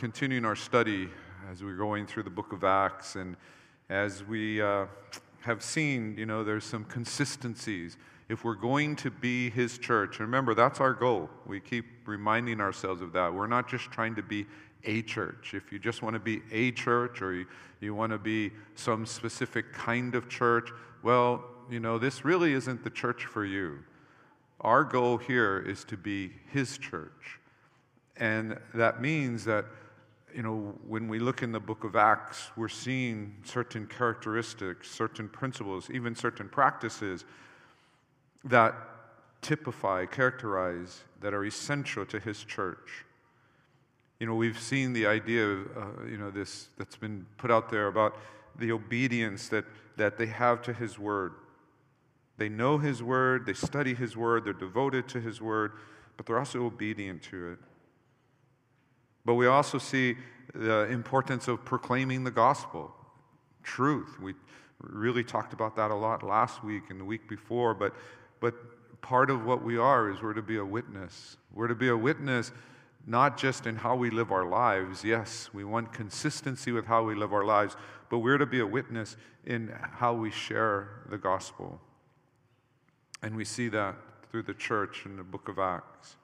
[0.00, 1.10] continuing our study
[1.52, 3.36] as we're going through the book of Acts, and
[3.90, 4.86] as we uh,
[5.42, 7.98] have seen, you know, there's some consistencies.
[8.30, 11.28] If we're going to be His church, remember, that's our goal.
[11.44, 13.34] We keep reminding ourselves of that.
[13.34, 14.46] We're not just trying to be
[14.84, 15.52] a church.
[15.52, 17.44] If you just want to be a church or you,
[17.80, 20.70] you want to be some specific kind of church,
[21.02, 23.80] well, you know, this really isn't the church for you.
[24.62, 27.38] Our goal here is to be His church.
[28.16, 29.66] And that means that,
[30.34, 35.28] you know, when we look in the book of Acts, we're seeing certain characteristics, certain
[35.28, 37.24] principles, even certain practices
[38.44, 38.74] that
[39.42, 43.04] typify, characterize, that are essential to his church.
[44.18, 47.70] You know, we've seen the idea of, uh, you know, this that's been put out
[47.70, 48.16] there about
[48.58, 49.64] the obedience that,
[49.96, 51.32] that they have to his word.
[52.36, 55.72] They know his word, they study his word, they're devoted to his word,
[56.16, 57.58] but they're also obedient to it.
[59.24, 60.16] But we also see
[60.54, 62.94] the importance of proclaiming the gospel,
[63.62, 64.18] truth.
[64.20, 64.34] We
[64.80, 67.94] really talked about that a lot last week and the week before, but,
[68.40, 68.54] but
[69.02, 71.36] part of what we are is we're to be a witness.
[71.52, 72.52] We're to be a witness
[73.06, 75.04] not just in how we live our lives.
[75.04, 77.76] Yes, we want consistency with how we live our lives,
[78.10, 81.80] but we're to be a witness in how we share the gospel.
[83.22, 83.96] And we see that
[84.30, 86.16] through the church in the book of Acts.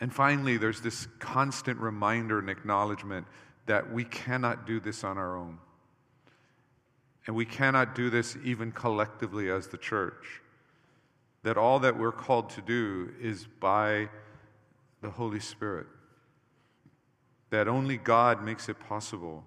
[0.00, 3.26] And finally, there's this constant reminder and acknowledgement
[3.66, 5.58] that we cannot do this on our own.
[7.26, 10.40] And we cannot do this even collectively as the church.
[11.42, 14.08] That all that we're called to do is by
[15.02, 15.86] the Holy Spirit.
[17.50, 19.44] That only God makes it possible.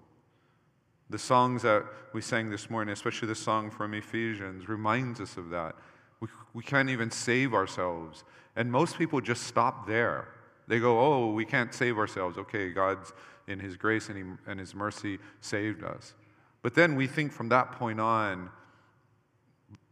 [1.10, 5.50] The songs that we sang this morning, especially the song from Ephesians, reminds us of
[5.50, 5.74] that.
[6.20, 8.24] We, we can't even save ourselves.
[8.56, 10.28] And most people just stop there.
[10.66, 12.38] They go, oh, we can't save ourselves.
[12.38, 13.12] Okay, God's
[13.46, 16.14] in His grace and, he, and His mercy saved us.
[16.62, 18.50] But then we think from that point on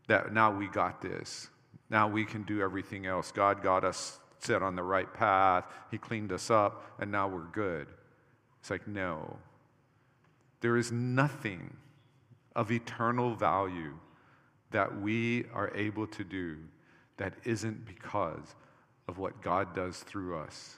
[0.09, 1.49] that now we got this.
[1.91, 3.31] Now we can do everything else.
[3.31, 5.65] God got us set on the right path.
[5.91, 7.87] He cleaned us up, and now we're good.
[8.61, 9.39] It's like, no.
[10.61, 11.77] There is nothing
[12.57, 13.95] of eternal value
[14.71, 16.57] that we are able to do
[17.19, 18.55] that isn't because
[19.09, 20.77] of what God does through us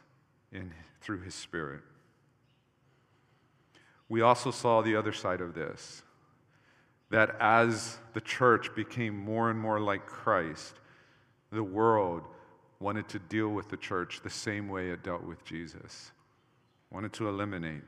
[0.52, 1.82] in, through His Spirit.
[4.08, 6.02] We also saw the other side of this
[7.10, 10.74] that as the church became more and more like Christ,
[11.52, 12.22] the world
[12.80, 16.10] wanted to deal with the church the same way it dealt with Jesus,
[16.90, 17.82] wanted to eliminate.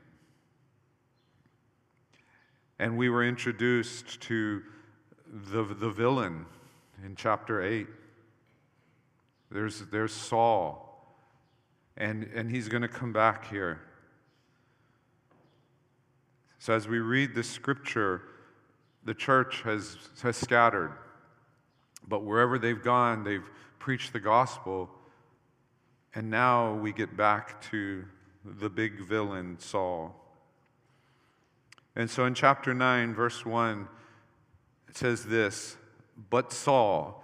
[2.79, 4.61] And we were introduced to
[5.27, 6.45] the, the villain
[7.03, 7.87] in chapter 8.
[9.51, 10.83] There's, there's Saul.
[11.95, 13.81] And, and he's going to come back here.
[16.59, 18.21] So, as we read the scripture,
[19.03, 20.91] the church has, has scattered.
[22.07, 23.49] But wherever they've gone, they've
[23.79, 24.89] preached the gospel.
[26.13, 28.05] And now we get back to
[28.43, 30.15] the big villain, Saul.
[31.95, 33.87] And so in chapter 9, verse 1,
[34.87, 35.77] it says this
[36.29, 37.23] But Saul,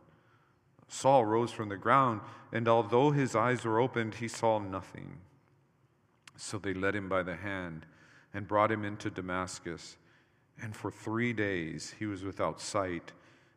[0.93, 2.19] Saul rose from the ground,
[2.51, 5.19] and although his eyes were opened, he saw nothing.
[6.35, 7.85] So they led him by the hand
[8.33, 9.95] and brought him into Damascus.
[10.61, 13.13] And for three days he was without sight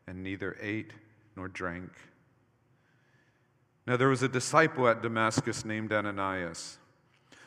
[0.07, 0.93] and neither ate
[1.35, 1.91] nor drank.
[3.85, 6.79] Now there was a disciple at Damascus named Ananias.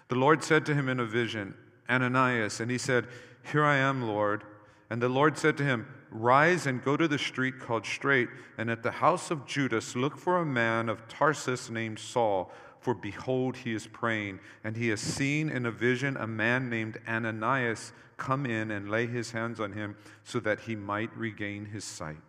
[0.09, 1.53] The Lord said to him in a vision,
[1.89, 3.07] Ananias, and he said,
[3.51, 4.43] Here I am, Lord.
[4.89, 8.69] And the Lord said to him, Rise and go to the street called Straight, and
[8.69, 13.57] at the house of Judas look for a man of Tarsus named Saul, for behold,
[13.57, 18.45] he is praying, and he has seen in a vision a man named Ananias come
[18.45, 22.21] in and lay his hands on him so that he might regain his sight.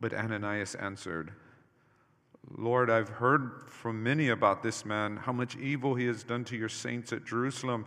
[0.00, 1.32] But Ananias answered,
[2.50, 6.56] Lord, I've heard from many about this man, how much evil he has done to
[6.56, 7.86] your saints at Jerusalem.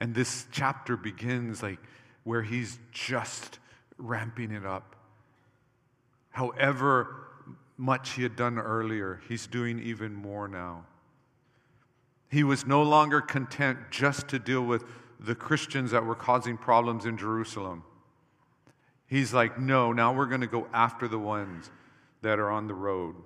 [0.00, 1.78] And this chapter begins like
[2.24, 3.58] where he's just
[3.98, 4.96] ramping it up.
[6.30, 7.26] However
[7.76, 10.84] much he had done earlier, he's doing even more now.
[12.30, 14.84] He was no longer content just to deal with
[15.18, 17.82] the Christians that were causing problems in Jerusalem.
[19.06, 21.70] He's like, no, now we're going to go after the ones
[22.22, 23.16] that are on the road.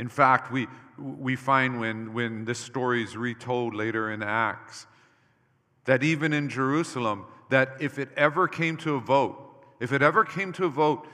[0.00, 0.66] In fact, we,
[0.96, 4.86] we find when, when this story is retold later in Acts
[5.84, 10.24] that even in Jerusalem, that if it ever came to a vote, if it ever
[10.24, 11.06] came to a vote,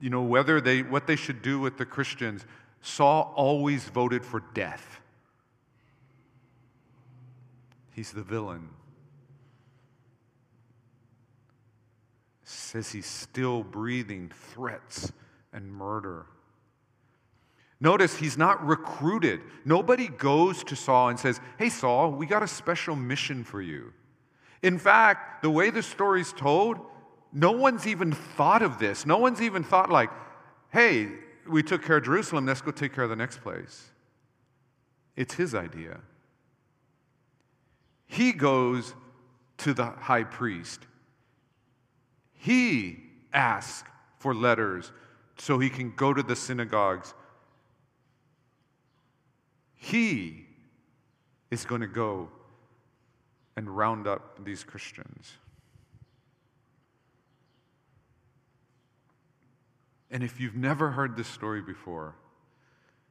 [0.00, 2.46] you know, whether they, what they should do with the Christians,
[2.80, 5.00] Saul always voted for death.
[7.92, 8.70] He's the villain.
[12.42, 15.12] Says he's still breathing threats
[15.52, 16.24] and murder.
[17.80, 19.40] Notice he's not recruited.
[19.64, 23.92] Nobody goes to Saul and says, Hey, Saul, we got a special mission for you.
[24.62, 26.78] In fact, the way the story's told,
[27.32, 29.04] no one's even thought of this.
[29.04, 30.10] No one's even thought, like,
[30.72, 31.08] hey,
[31.48, 33.90] we took care of Jerusalem, let's go take care of the next place.
[35.16, 36.00] It's his idea.
[38.06, 38.94] He goes
[39.58, 40.86] to the high priest.
[42.32, 42.98] He
[43.32, 43.88] asks
[44.18, 44.92] for letters
[45.38, 47.14] so he can go to the synagogues
[49.84, 50.46] he
[51.50, 52.28] is going to go
[53.56, 55.32] and round up these Christians.
[60.10, 62.14] And if you've never heard this story before,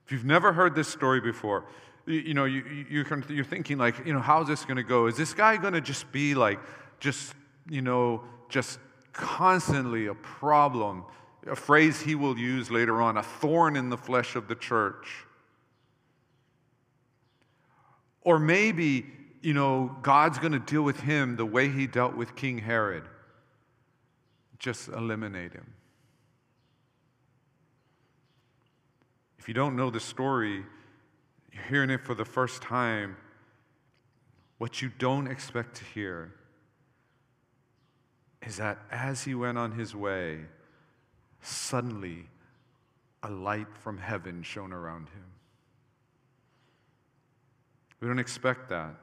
[0.05, 1.65] if you've never heard this story before,
[2.05, 5.07] you, you know, you, you, you're thinking, like, you know, how's this going to go?
[5.07, 6.59] Is this guy going to just be like,
[6.99, 7.35] just,
[7.69, 8.79] you know, just
[9.11, 11.03] constantly a problem?
[11.45, 15.25] A phrase he will use later on, a thorn in the flesh of the church.
[18.23, 19.05] Or maybe,
[19.41, 23.03] you know, God's going to deal with him the way he dealt with King Herod.
[24.59, 25.73] Just eliminate him.
[29.37, 30.63] If you don't know the story,
[31.51, 33.17] you're hearing it for the first time.
[34.57, 36.33] What you don't expect to hear
[38.41, 40.39] is that as he went on his way,
[41.41, 42.27] suddenly
[43.21, 45.32] a light from heaven shone around him.
[48.03, 48.95] We don't expect that.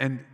[0.00, 0.24] And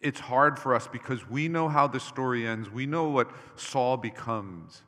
[0.00, 2.70] it's hard for us because we know how the story ends.
[2.70, 4.80] We know what Saul becomes.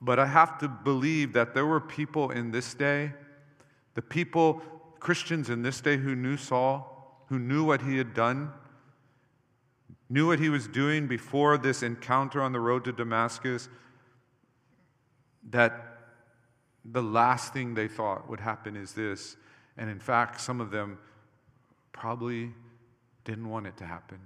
[0.00, 3.12] But I have to believe that there were people in this day,
[3.94, 4.62] the people,
[5.00, 8.52] Christians in this day who knew Saul, who knew what he had done,
[10.08, 13.68] knew what he was doing before this encounter on the road to Damascus,
[15.50, 15.87] that
[16.90, 19.36] the last thing they thought would happen is this.
[19.76, 20.98] And in fact, some of them
[21.92, 22.52] probably
[23.24, 24.18] didn't want it to happen.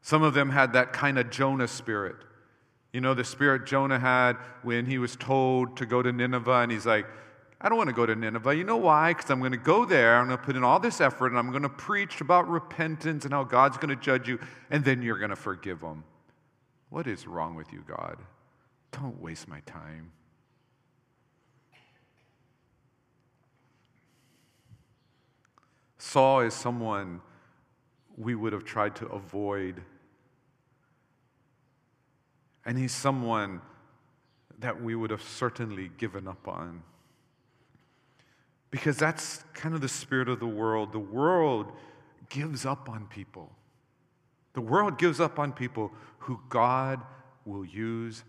[0.00, 2.16] Some of them had that kind of Jonah spirit.
[2.92, 6.72] You know, the spirit Jonah had when he was told to go to Nineveh, and
[6.72, 7.06] he's like,
[7.60, 8.56] I don't want to go to Nineveh.
[8.56, 9.14] You know why?
[9.14, 11.38] Because I'm going to go there, I'm going to put in all this effort, and
[11.38, 15.00] I'm going to preach about repentance and how God's going to judge you, and then
[15.00, 16.02] you're going to forgive them.
[16.90, 18.18] What is wrong with you, God?
[18.92, 20.12] Don't waste my time.
[25.98, 27.20] Saul is someone
[28.16, 29.82] we would have tried to avoid.
[32.64, 33.62] And he's someone
[34.58, 36.82] that we would have certainly given up on.
[38.70, 40.92] Because that's kind of the spirit of the world.
[40.92, 41.72] The world
[42.28, 43.50] gives up on people.
[44.54, 47.00] The world gives up on people who God
[47.44, 48.24] will use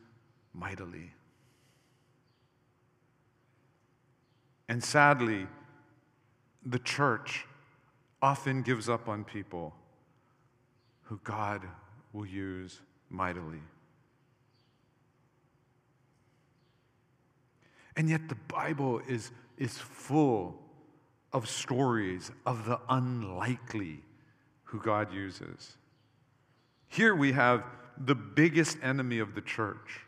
[0.54, 1.12] mightily.
[4.70, 5.48] And sadly,
[6.66, 7.46] the church
[8.22, 9.74] often gives up on people
[11.04, 11.62] who God
[12.14, 12.80] will use
[13.10, 13.62] mightily.
[17.96, 20.58] And yet, the Bible is, is full
[21.32, 24.00] of stories of the unlikely
[24.64, 25.78] who God uses.
[26.88, 27.64] Here we have
[27.98, 30.03] the biggest enemy of the church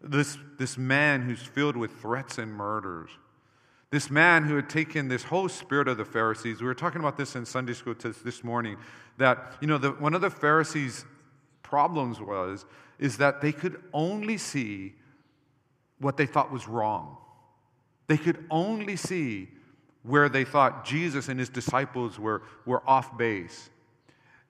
[0.00, 3.10] this, this man who's filled with threats and murders.
[3.90, 6.60] This man who had taken this whole spirit of the Pharisees.
[6.60, 8.76] We were talking about this in Sunday school this morning.
[9.16, 11.04] That, you know, the, one of the Pharisees'
[11.62, 12.66] problems was,
[12.98, 14.94] is that they could only see
[16.00, 17.16] what they thought was wrong.
[18.06, 19.48] They could only see
[20.02, 23.70] where they thought Jesus and his disciples were, were off base.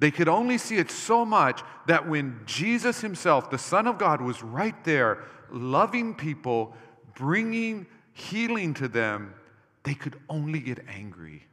[0.01, 4.21] They could only see it so much that when Jesus himself, the Son of God,
[4.21, 6.75] was right there, loving people,
[7.15, 9.35] bringing healing to them,
[9.83, 11.45] they could only get angry.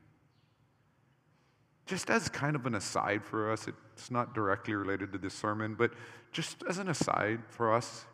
[1.86, 5.76] Just as kind of an aside for us, it's not directly related to this sermon,
[5.76, 5.92] but
[6.32, 8.06] just as an aside for us,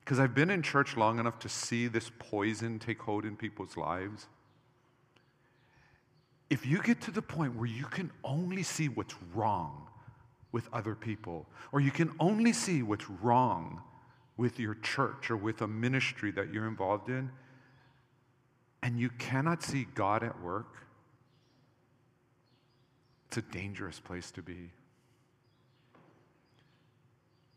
[0.00, 3.76] because I've been in church long enough to see this poison take hold in people's
[3.76, 4.26] lives.
[6.50, 9.86] If you get to the point where you can only see what's wrong
[10.50, 13.82] with other people, or you can only see what's wrong
[14.36, 17.30] with your church or with a ministry that you're involved in,
[18.82, 20.74] and you cannot see God at work,
[23.26, 24.70] it's a dangerous place to be.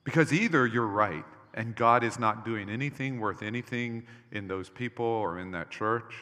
[0.03, 5.05] Because either you're right and God is not doing anything worth anything in those people
[5.05, 6.13] or in that church,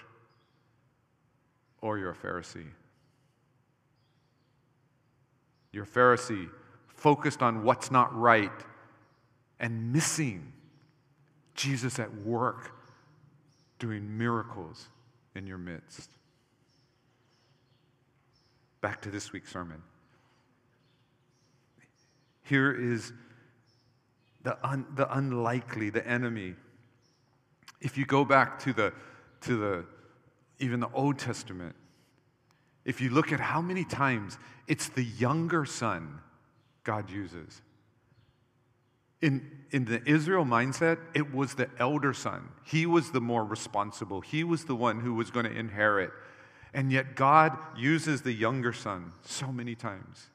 [1.81, 2.67] or you're a Pharisee.
[5.71, 6.49] You're a Pharisee
[6.87, 8.51] focused on what's not right
[9.59, 10.53] and missing
[11.55, 12.71] Jesus at work
[13.77, 14.87] doing miracles
[15.35, 16.09] in your midst.
[18.81, 19.81] Back to this week's sermon.
[22.43, 23.13] Here is
[24.43, 26.55] the, un, the unlikely, the enemy.
[27.81, 28.93] If you go back to the,
[29.41, 29.85] to the,
[30.59, 31.75] even the Old Testament,
[32.85, 34.37] if you look at how many times
[34.67, 36.19] it's the younger son
[36.83, 37.61] God uses.
[39.21, 42.49] In, in the Israel mindset, it was the elder son.
[42.63, 44.21] He was the more responsible.
[44.21, 46.11] He was the one who was going to inherit.
[46.73, 50.27] And yet, God uses the younger son so many times.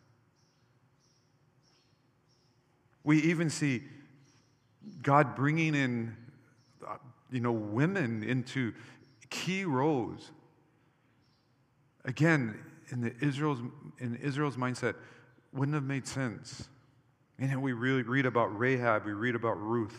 [3.04, 3.82] We even see
[5.02, 6.16] God bringing in,
[6.86, 6.96] uh,
[7.30, 8.74] you know, women into
[9.34, 10.30] key roles.
[12.04, 12.56] Again,
[12.90, 13.58] in the Israel's
[13.98, 14.94] in Israel's mindset,
[15.52, 16.68] wouldn't have made sense.
[17.38, 19.96] And we really read about Rahab, we read about Ruth.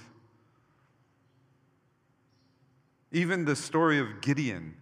[3.12, 4.76] Even the story of Gideon.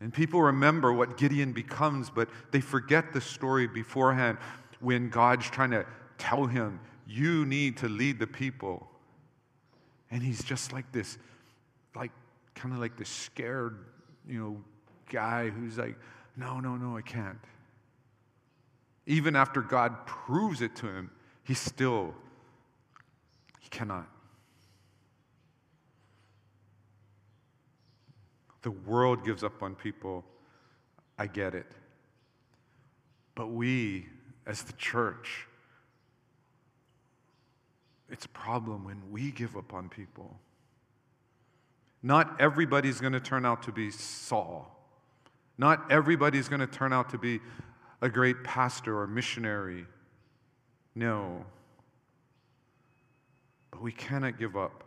[0.00, 4.38] And people remember what Gideon becomes, but they forget the story beforehand
[4.80, 5.86] when God's trying to
[6.18, 8.88] tell him, You need to lead the people.
[10.10, 11.18] And he's just like this,
[12.56, 13.78] kind of like the scared,
[14.26, 14.64] you know,
[15.08, 15.96] guy who's like,
[16.36, 17.38] No, no, no, I can't.
[19.06, 21.10] Even after God proves it to him,
[21.44, 22.12] he still,
[23.60, 24.08] he cannot.
[28.62, 30.24] The world gives up on people.
[31.16, 31.70] I get it.
[33.36, 34.06] But we,
[34.44, 35.46] as the church,
[38.10, 40.36] it's a problem when we give up on people.
[42.06, 44.70] Not everybody's going to turn out to be Saul.
[45.58, 47.40] Not everybody's going to turn out to be
[48.00, 49.86] a great pastor or missionary.
[50.94, 51.44] No.
[53.72, 54.84] But we cannot give up.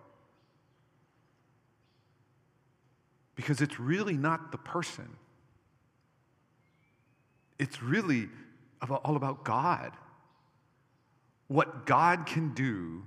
[3.35, 5.09] Because it's really not the person,
[7.59, 8.29] it's really
[8.81, 9.91] about, all about God.
[11.49, 13.03] What God can do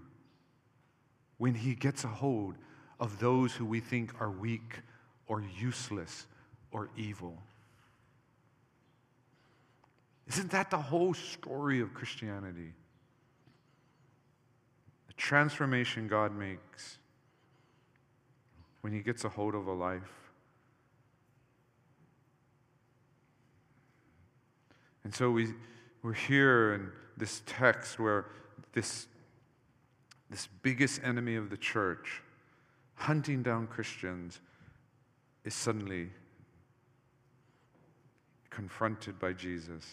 [1.38, 2.56] when He gets a hold
[3.02, 4.78] of those who we think are weak
[5.26, 6.26] or useless
[6.70, 7.36] or evil.
[10.28, 12.72] Isn't that the whole story of Christianity?
[15.08, 16.98] The transformation God makes
[18.82, 20.30] when He gets a hold of a life.
[25.02, 25.48] And so we,
[26.04, 28.26] we're here in this text where
[28.74, 29.08] this,
[30.30, 32.22] this biggest enemy of the church,
[33.02, 34.40] hunting down Christians,
[35.44, 36.10] is suddenly
[38.48, 39.84] confronted by Jesus.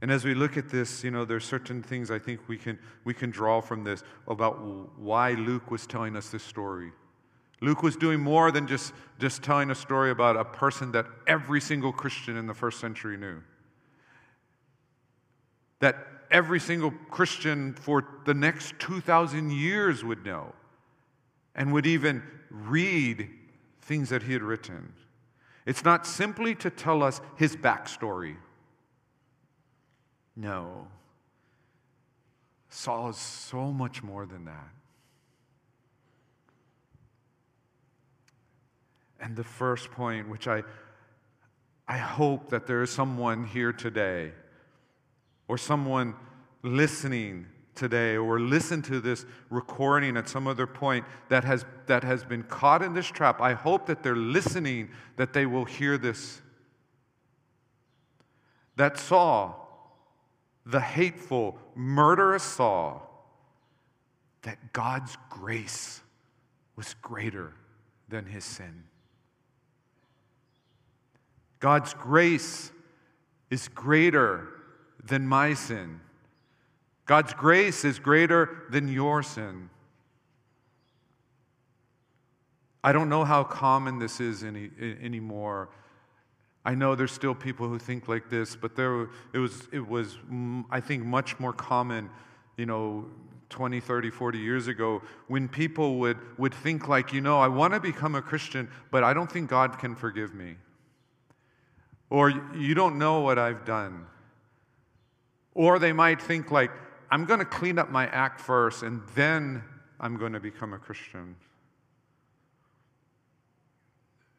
[0.00, 2.56] And as we look at this, you know, there are certain things I think we
[2.56, 4.60] can, we can draw from this about
[4.96, 6.92] why Luke was telling us this story.
[7.60, 11.60] Luke was doing more than just, just telling a story about a person that every
[11.60, 13.42] single Christian in the first century knew.
[15.80, 15.96] That
[16.30, 20.52] every single Christian for the next 2,000 years would know
[21.56, 23.28] and would even read
[23.80, 24.92] things that he had written.
[25.64, 28.36] It's not simply to tell us his backstory.
[30.36, 30.86] No.
[32.68, 34.68] Saul is so much more than that.
[39.18, 40.62] And the first point, which I,
[41.88, 44.32] I hope that there is someone here today
[45.48, 46.14] or someone
[46.62, 47.46] listening
[47.76, 52.42] today or listen to this recording at some other point that has, that has been
[52.42, 56.40] caught in this trap, I hope that they're listening, that they will hear this.
[58.76, 59.62] That Saul,
[60.64, 63.02] the hateful, murderous Saul,
[64.42, 66.00] that God's grace
[66.76, 67.54] was greater
[68.08, 68.84] than his sin.
[71.58, 72.70] God's grace
[73.50, 74.48] is greater
[75.02, 76.00] than my sin.
[77.06, 79.70] God's grace is greater than your sin.
[82.82, 84.70] I don't know how common this is any,
[85.02, 85.70] anymore.
[86.64, 90.18] I know there's still people who think like this, but there, it, was, it was,
[90.70, 92.10] I think, much more common,
[92.56, 93.06] you know,
[93.50, 97.74] 20, 30, 40 years ago when people would, would think like, you know, I want
[97.74, 100.56] to become a Christian, but I don't think God can forgive me.
[102.10, 104.06] Or you don't know what I've done.
[105.54, 106.70] Or they might think like,
[107.10, 109.62] I'm going to clean up my act first and then
[110.00, 111.36] I'm going to become a Christian.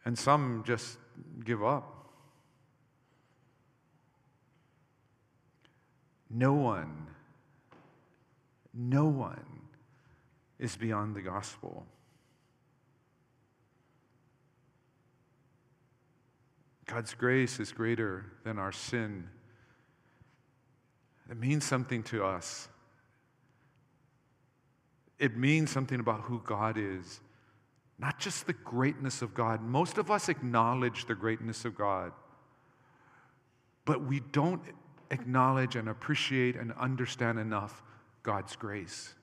[0.06, 0.98] And some just
[1.44, 1.94] give up.
[6.30, 7.08] No one,
[8.74, 9.62] no one
[10.60, 11.86] is beyond the gospel.
[16.86, 19.30] God's grace is greater than our sin
[21.30, 22.70] it means something to us.
[25.20, 27.20] It means something about who God is,
[27.98, 29.62] not just the greatness of God.
[29.62, 32.12] Most of us acknowledge the greatness of God,
[33.86, 34.62] but we don't
[35.10, 37.82] acknowledge and appreciate and understand enough
[38.24, 39.16] God's grace.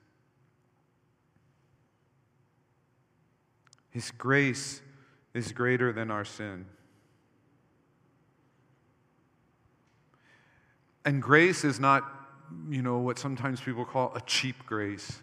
[3.89, 4.81] His grace
[5.33, 6.65] is greater than our sin.
[11.05, 12.03] And grace is not,
[12.67, 15.21] you know, what sometimes people call a cheap grace.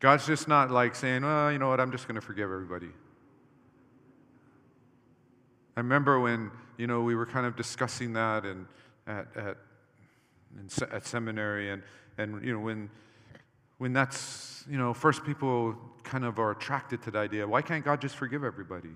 [0.00, 2.90] God's just not like saying, well, you know what, I'm just going to forgive everybody.
[5.76, 8.66] I remember when, you know, we were kind of discussing that and
[9.06, 9.56] at, at,
[10.92, 11.82] at seminary and,
[12.18, 12.90] and, you know, when,
[13.78, 17.84] when that's, you know, first people kind of are attracted to the idea, why can't
[17.84, 18.90] God just forgive everybody?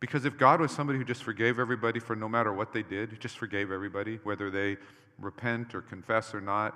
[0.00, 3.18] Because if God was somebody who just forgave everybody for no matter what they did,
[3.20, 4.76] just forgave everybody, whether they
[5.18, 6.74] repent or confess or not,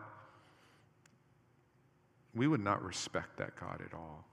[2.35, 4.25] we would not respect that God at all.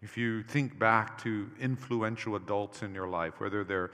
[0.00, 3.92] If you think back to influential adults in your life, whether they're,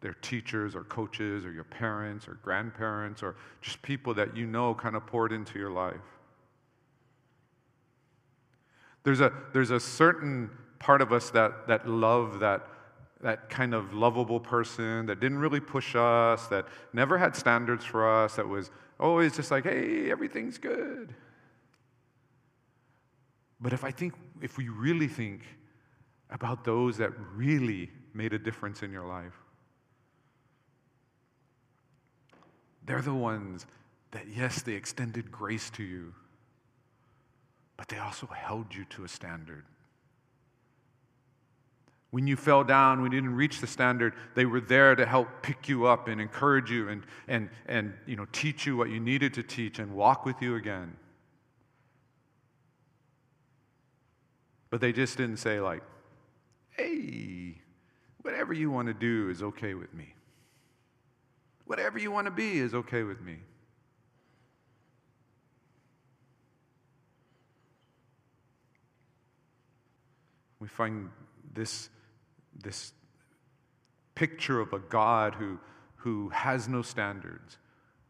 [0.00, 4.74] they're teachers or coaches or your parents or grandparents or just people that you know
[4.74, 6.17] kind of poured into your life,
[9.04, 12.66] there's a, there's a certain part of us that, that love that,
[13.20, 18.08] that kind of lovable person that didn't really push us, that never had standards for
[18.08, 21.14] us, that was always just like, hey, everything's good.
[23.60, 25.42] But if I think, if we really think
[26.30, 29.34] about those that really made a difference in your life,
[32.84, 33.66] they're the ones
[34.12, 36.14] that, yes, they extended grace to you
[37.78, 39.64] but they also held you to a standard.
[42.10, 45.28] When you fell down, when you didn't reach the standard, they were there to help
[45.42, 48.98] pick you up and encourage you and, and, and you know, teach you what you
[48.98, 50.96] needed to teach and walk with you again.
[54.70, 55.82] But they just didn't say, like,
[56.70, 57.60] hey,
[58.22, 60.14] whatever you want to do is okay with me.
[61.66, 63.38] Whatever you want to be is okay with me.
[70.60, 71.10] We find
[71.54, 71.88] this,
[72.62, 72.92] this
[74.14, 75.58] picture of a God who,
[75.96, 77.58] who has no standards,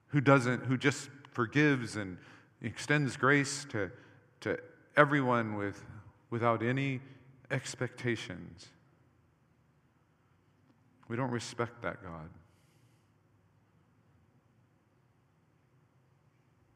[0.08, 2.16] who doesn't, who just forgives and
[2.62, 3.90] extends grace to,
[4.40, 4.58] to
[4.96, 5.84] everyone with,
[6.30, 7.00] without any
[7.50, 8.68] expectations.
[11.08, 12.28] We don't respect that God.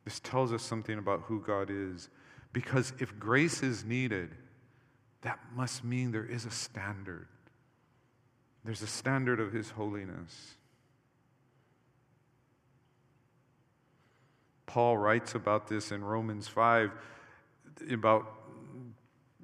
[0.04, 2.08] This tells us something about who God is.
[2.52, 4.30] Because if grace is needed,
[5.22, 7.26] that must mean there is a standard.
[8.64, 10.56] There's a standard of His holiness.
[14.66, 16.92] Paul writes about this in Romans 5
[17.90, 18.26] about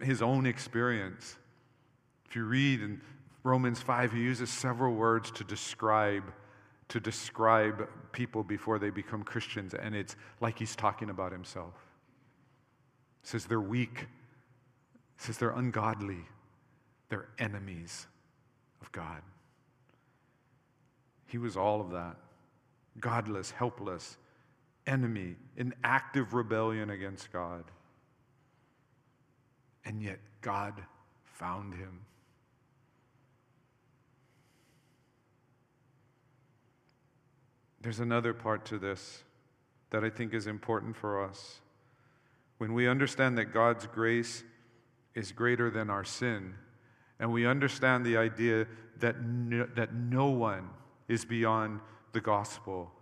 [0.01, 1.37] his own experience.
[2.27, 3.01] If you read in
[3.43, 6.25] Romans 5, he uses several words to describe
[6.89, 11.75] to describe people before they become Christians, and it's like he's talking about himself.
[13.21, 14.07] He says they're weak,
[15.19, 16.25] says they're ungodly,
[17.11, 18.07] they're enemies
[18.81, 19.21] of God.
[21.27, 22.17] He was all of that
[23.01, 24.17] godless, helpless,
[24.87, 27.65] enemy, in active rebellion against God.
[29.85, 30.83] And yet God
[31.25, 32.01] found him.
[37.81, 39.23] There's another part to this
[39.91, 41.61] that I think is important for us.
[42.59, 44.43] When we understand that God's grace
[45.15, 46.55] is greater than our sin,
[47.19, 48.67] and we understand the idea
[49.01, 50.71] that no, that no one
[51.09, 51.81] is beyond
[52.13, 52.93] the gospel,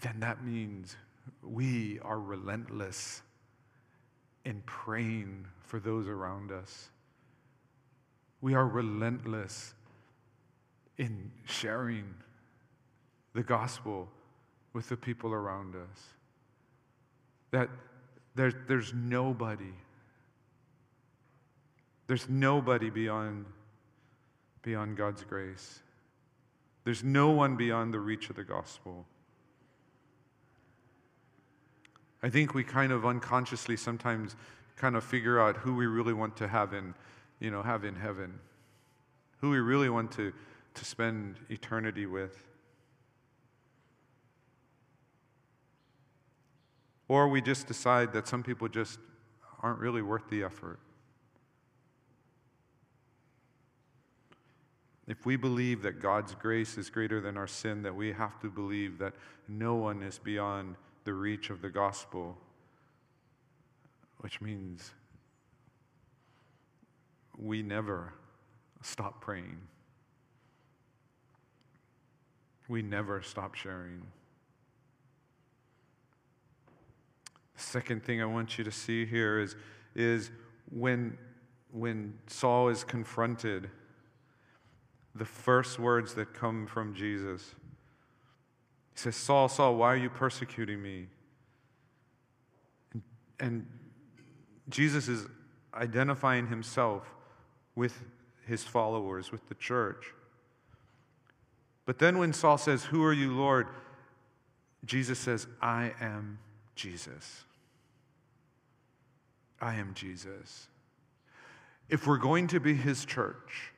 [0.00, 0.96] then that means
[1.42, 3.22] we are relentless
[4.44, 6.90] in praying for those around us.
[8.40, 9.74] We are relentless
[10.98, 12.14] in sharing
[13.34, 14.08] the gospel
[14.72, 16.02] with the people around us.
[17.50, 17.68] That
[18.36, 19.72] there, there's nobody,
[22.06, 23.46] there's nobody beyond,
[24.62, 25.80] beyond God's grace.
[26.84, 29.04] There's no one beyond the reach of the gospel.
[32.22, 34.36] I think we kind of unconsciously sometimes
[34.76, 36.94] kind of figure out who we really want to have in,
[37.40, 38.38] you know, have in heaven,
[39.40, 40.32] who we really want to
[40.76, 42.38] to spend eternity with.
[47.08, 48.98] Or we just decide that some people just
[49.62, 50.80] aren't really worth the effort.
[55.06, 58.50] If we believe that God's grace is greater than our sin, that we have to
[58.50, 59.14] believe that
[59.46, 62.36] no one is beyond the reach of the gospel,
[64.18, 64.90] which means
[67.38, 68.12] we never
[68.82, 69.58] stop praying
[72.68, 74.02] we never stop sharing.
[77.44, 79.56] The second thing I want you to see here is,
[79.94, 80.30] is
[80.70, 81.16] when,
[81.72, 83.70] when Saul is confronted,
[85.14, 87.54] the first words that come from Jesus.
[88.94, 91.06] He says, Saul, Saul, why are you persecuting me?
[92.92, 93.02] And,
[93.40, 93.66] and
[94.68, 95.26] Jesus is
[95.74, 97.04] identifying himself
[97.74, 98.04] with
[98.46, 100.12] his followers, with the church.
[101.84, 103.68] But then when Saul says, Who are you, Lord?
[104.84, 106.38] Jesus says, I am
[106.74, 107.45] Jesus.
[109.60, 110.68] I am Jesus.
[111.88, 113.72] If we're going to be his church,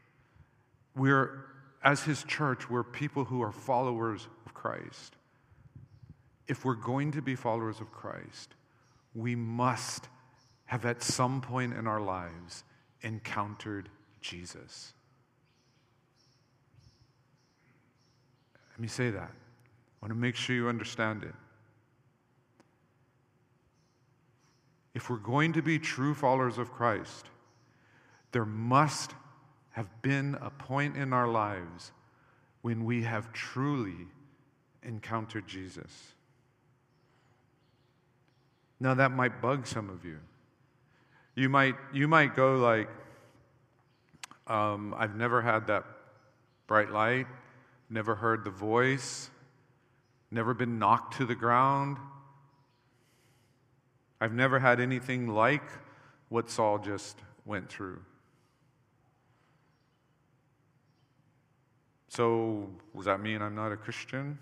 [0.96, 1.44] we're,
[1.84, 5.14] as his church, we're people who are followers of Christ.
[6.46, 8.54] If we're going to be followers of Christ,
[9.14, 10.08] we must
[10.64, 12.64] have at some point in our lives
[13.02, 13.88] encountered
[14.20, 14.92] Jesus.
[18.72, 19.30] Let me say that.
[19.30, 21.34] I want to make sure you understand it.
[24.98, 27.26] If we're going to be true followers of Christ,
[28.32, 29.12] there must
[29.70, 31.92] have been a point in our lives
[32.62, 34.08] when we have truly
[34.82, 36.14] encountered Jesus.
[38.80, 40.18] Now, that might bug some of you.
[41.36, 42.88] You might, you might go like,
[44.48, 45.84] um, I've never had that
[46.66, 47.28] bright light
[47.88, 49.30] never heard the voice,
[50.32, 51.98] never been knocked to the ground.
[54.20, 55.62] I've never had anything like
[56.28, 58.00] what Saul just went through.
[62.08, 64.38] So, does that mean I'm not a Christian?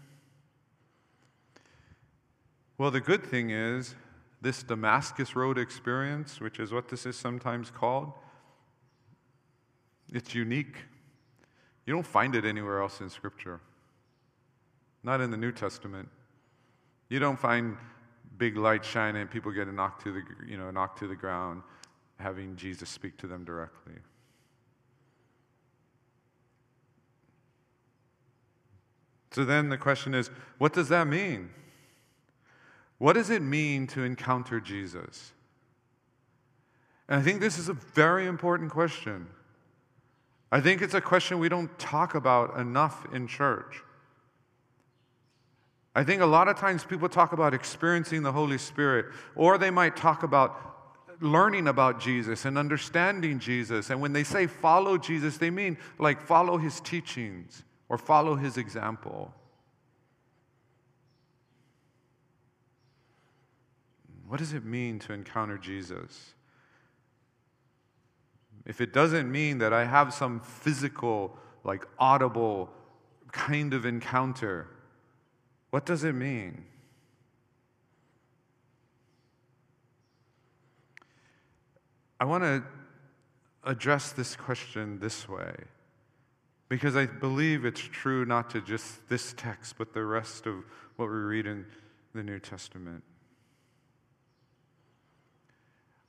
[2.79, 3.95] Well, the good thing is,
[4.41, 8.13] this Damascus Road experience, which is what this is sometimes called,
[10.13, 10.77] it's unique.
[11.85, 13.61] You don't find it anywhere else in Scripture,
[15.03, 16.09] not in the New Testament.
[17.09, 17.77] You don't find
[18.39, 21.63] big light shining people getting knocked to the, you know, knocked to the ground,
[22.19, 23.95] having Jesus speak to them directly.
[29.33, 31.51] So then the question is what does that mean?
[32.99, 35.33] What does it mean to encounter Jesus?
[37.09, 39.29] And I think this is a very important question.
[40.51, 43.83] I think it's a question we don't talk about enough in church.
[45.97, 49.71] I think a lot of times people talk about experiencing the Holy Spirit, or they
[49.71, 50.61] might talk about
[51.23, 53.89] learning about Jesus and understanding Jesus.
[53.89, 58.59] And when they say follow Jesus, they mean like follow his teachings or follow his
[58.59, 59.33] example.
[64.29, 66.35] What does it mean to encounter Jesus?
[68.67, 72.69] If it doesn't mean that I have some physical, like audible
[73.33, 74.69] kind of encounter,
[75.77, 76.65] what does it mean?
[82.19, 82.65] I want to
[83.63, 85.55] address this question this way
[86.71, 90.65] because I believe it's true not to just this text, but the rest of
[90.97, 91.67] what we read in
[92.15, 93.03] the New Testament.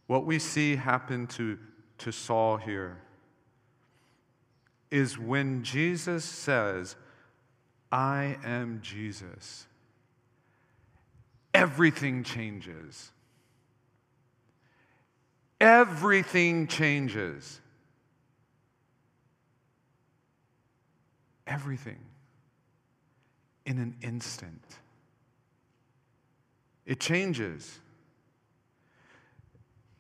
[0.05, 1.59] What we see happen to,
[1.97, 3.01] to Saul here
[4.91, 6.95] is when Jesus says,
[7.91, 9.65] I am Jesus,
[11.53, 13.11] everything changes.
[15.59, 17.59] Everything changes.
[21.47, 21.99] Everything
[23.65, 24.61] in an instant.
[26.85, 27.79] It changes.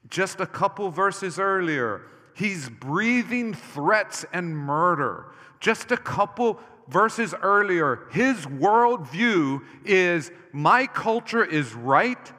[0.09, 2.03] Just a couple verses earlier,
[2.35, 5.31] he's breathing threats and murder.
[5.59, 12.31] Just a couple verses earlier, his worldview is my culture is right.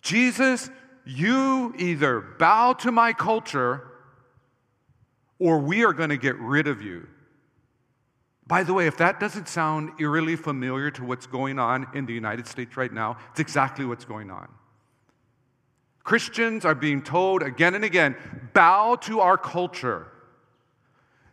[0.00, 0.70] Jesus,
[1.04, 3.88] you either bow to my culture
[5.38, 7.08] or we are going to get rid of you.
[8.46, 12.12] By the way, if that doesn't sound eerily familiar to what's going on in the
[12.12, 14.48] United States right now, it's exactly what's going on.
[16.04, 18.16] Christians are being told again and again
[18.52, 20.11] bow to our culture.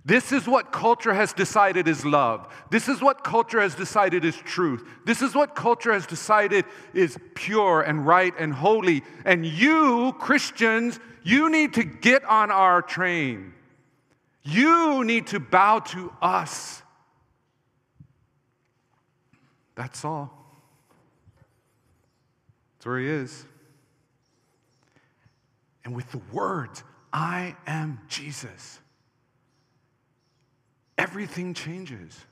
[0.05, 2.47] This is what culture has decided is love.
[2.71, 4.83] This is what culture has decided is truth.
[5.05, 9.03] This is what culture has decided is pure and right and holy.
[9.25, 13.53] And you, Christians, you need to get on our train.
[14.43, 16.81] You need to bow to us.
[19.75, 20.33] That's all.
[22.77, 23.45] That's where he is.
[25.83, 28.79] And with the words, I am Jesus,
[30.99, 32.25] everything changes.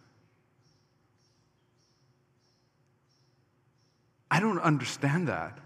[4.29, 5.57] I don't understand that.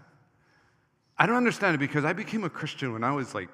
[1.18, 3.48] I don't understand it because I became a Christian when I was like,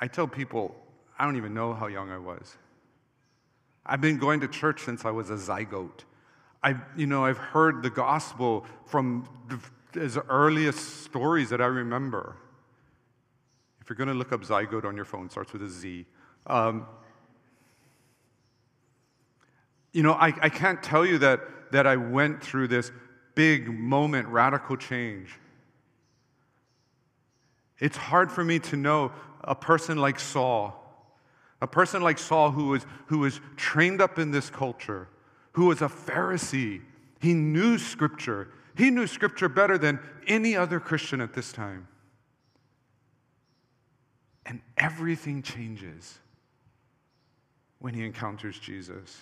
[0.00, 0.74] I tell people,
[1.18, 2.56] I don't even know how young I was.
[3.86, 6.00] I've been going to church since I was a zygote.
[6.62, 12.36] I, you know, I've heard the gospel from the, as earliest stories that I remember.
[13.80, 16.06] If you're going to look up zygote on your phone, starts with a Z.
[16.46, 16.86] Um,
[19.94, 22.90] you know, I, I can't tell you that, that I went through this
[23.34, 25.38] big moment, radical change.
[27.78, 30.74] It's hard for me to know a person like Saul,
[31.62, 35.08] a person like Saul who was, who was trained up in this culture,
[35.52, 36.82] who was a Pharisee.
[37.20, 38.48] He knew Scripture.
[38.76, 41.86] He knew Scripture better than any other Christian at this time.
[44.44, 46.18] And everything changes
[47.78, 49.20] when he encounters Jesus.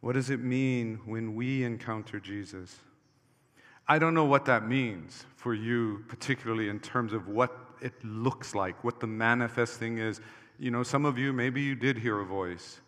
[0.00, 2.76] What does it mean when we encounter Jesus?
[3.88, 8.54] I don't know what that means for you, particularly in terms of what it looks
[8.54, 10.20] like, what the manifesting is.
[10.58, 12.80] You know, some of you, maybe you did hear a voice.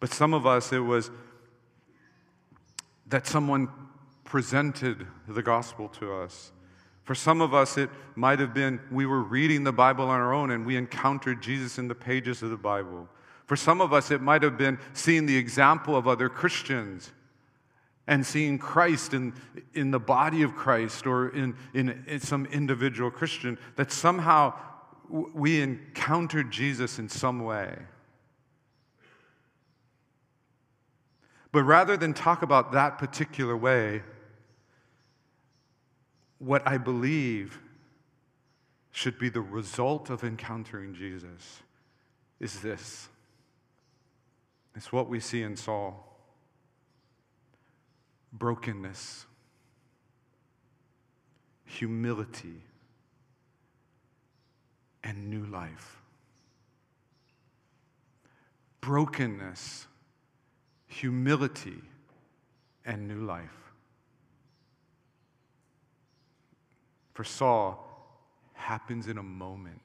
[0.00, 1.10] But some of us, it was
[3.06, 3.68] that someone
[4.24, 6.50] presented the gospel to us.
[7.04, 10.32] For some of us, it might have been we were reading the Bible on our
[10.32, 13.08] own and we encountered Jesus in the pages of the Bible.
[13.46, 17.10] For some of us, it might have been seeing the example of other Christians
[18.06, 19.32] and seeing Christ in,
[19.74, 24.54] in the body of Christ or in, in, in some individual Christian, that somehow
[25.08, 27.76] we encountered Jesus in some way.
[31.52, 34.02] But rather than talk about that particular way,
[36.42, 37.60] what I believe
[38.90, 41.62] should be the result of encountering Jesus
[42.40, 43.08] is this.
[44.74, 46.08] It's what we see in Saul
[48.32, 49.26] brokenness,
[51.64, 52.62] humility,
[55.04, 56.02] and new life.
[58.82, 59.86] brokenness,
[60.86, 61.80] humility,
[62.84, 63.61] and new life.
[67.14, 67.88] For Saul,
[68.54, 69.80] happens in a moment.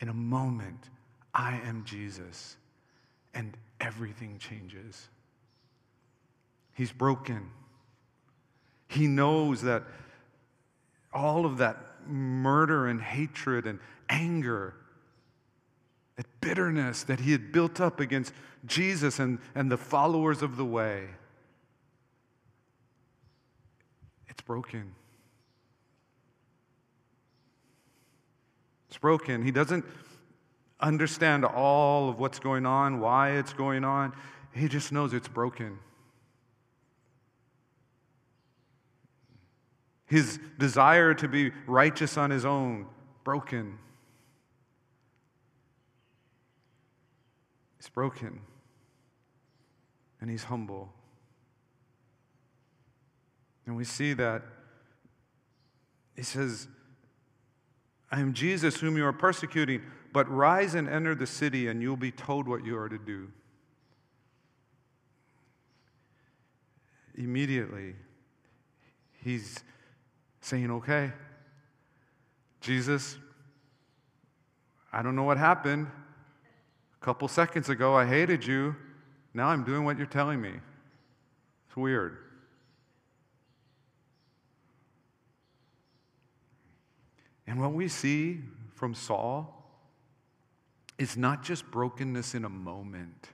[0.00, 0.90] In a moment,
[1.34, 2.56] I am Jesus,
[3.34, 5.08] and everything changes.
[6.74, 7.50] He's broken.
[8.88, 9.82] He knows that
[11.12, 14.74] all of that murder and hatred and anger,
[16.16, 18.32] that bitterness that he had built up against
[18.66, 21.06] Jesus and, and the followers of the way,
[24.28, 24.94] it's broken.
[28.88, 29.42] It's broken.
[29.42, 29.84] He doesn't
[30.80, 34.12] understand all of what's going on, why it's going on.
[34.54, 35.78] He just knows it's broken.
[40.06, 42.86] His desire to be righteous on his own,
[43.24, 43.78] broken.
[47.78, 48.40] He's broken.
[50.20, 50.92] And he's humble.
[53.66, 54.42] And we see that
[56.16, 56.68] he says,
[58.10, 61.96] I am Jesus whom you are persecuting, but rise and enter the city, and you'll
[61.96, 63.28] be told what you are to do.
[67.16, 67.94] Immediately,
[69.22, 69.60] he's
[70.40, 71.12] saying, Okay,
[72.60, 73.16] Jesus,
[74.92, 75.88] I don't know what happened.
[77.00, 78.76] A couple seconds ago, I hated you.
[79.32, 80.52] Now I'm doing what you're telling me.
[81.66, 82.23] It's weird.
[87.46, 88.40] And what we see
[88.74, 89.50] from Saul
[90.98, 93.28] is not just brokenness in a moment,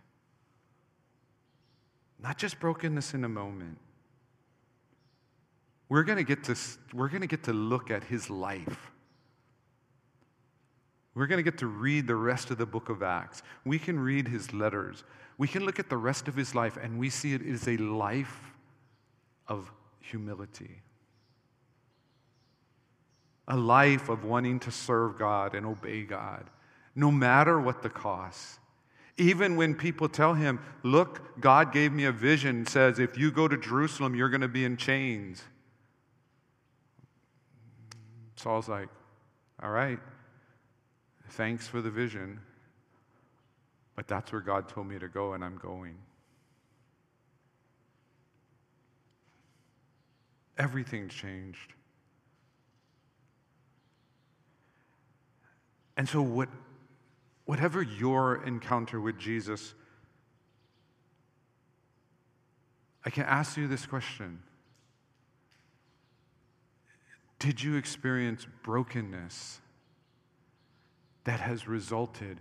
[2.23, 3.79] not just brokenness in a moment.
[5.89, 6.57] We're going to get to,
[6.93, 8.91] we're going to get to look at his life.
[11.15, 13.43] We're going to get to read the rest of the book of Acts.
[13.65, 15.05] We can read his letters.
[15.39, 17.77] We can look at the rest of his life and we see it is a
[17.77, 18.55] life
[19.49, 20.83] of humility
[23.49, 26.49] a life of wanting to serve God and obey God,
[26.95, 28.59] no matter what the cost.
[29.17, 33.49] Even when people tell him, Look, God gave me a vision, says, if you go
[33.49, 35.43] to Jerusalem, you're going to be in chains.
[38.37, 38.89] Saul's like,
[39.63, 39.99] All right,
[41.31, 42.41] thanks for the vision,
[43.97, 45.97] but that's where God told me to go, and I'm going.
[50.57, 51.75] Everything's changed.
[56.01, 56.49] And so, what,
[57.45, 59.75] whatever your encounter with Jesus,
[63.05, 64.39] I can ask you this question
[67.39, 69.61] Did you experience brokenness
[71.25, 72.41] that has resulted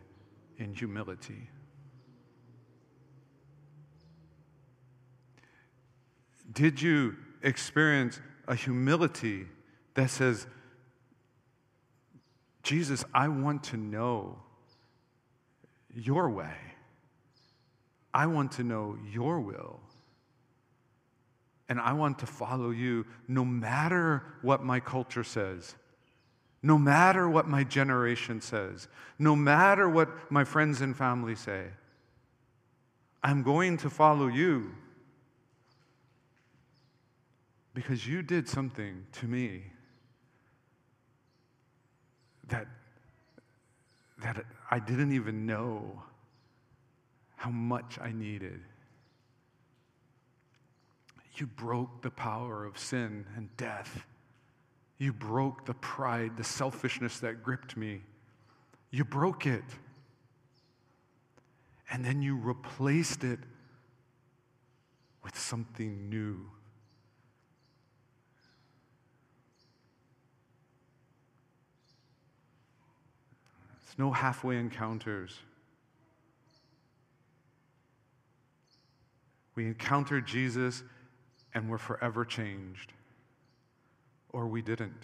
[0.58, 1.50] in humility?
[6.54, 9.48] Did you experience a humility
[9.96, 10.48] that says,
[12.70, 14.38] Jesus, I want to know
[15.92, 16.54] your way.
[18.14, 19.80] I want to know your will.
[21.68, 25.74] And I want to follow you no matter what my culture says,
[26.62, 31.70] no matter what my generation says, no matter what my friends and family say.
[33.24, 34.76] I'm going to follow you
[37.74, 39.64] because you did something to me
[42.50, 42.68] that,
[44.22, 46.04] that I didn't even know
[47.36, 48.60] how much I needed.
[51.36, 54.04] You broke the power of sin and death.
[54.98, 58.02] You broke the pride, the selfishness that gripped me.
[58.92, 59.64] You broke it.
[61.90, 63.40] And then you replaced it
[65.24, 66.46] with something new.
[74.00, 75.38] No halfway encounters.
[79.56, 80.84] We encountered Jesus
[81.54, 82.94] and we're forever changed,
[84.30, 85.04] or we didn't.